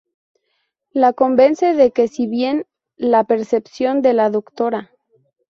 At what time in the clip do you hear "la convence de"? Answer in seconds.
0.93-1.91